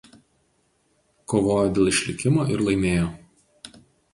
Kovojo 1.33 1.67
dėl 1.75 1.91
išlikimo 1.91 2.49
ir 2.55 2.65
laimėjo. 2.69 3.07